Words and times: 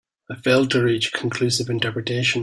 I 0.31 0.35
failed 0.35 0.71
to 0.71 0.81
reach 0.81 1.09
a 1.09 1.11
conclusive 1.11 1.69
interpretation. 1.69 2.39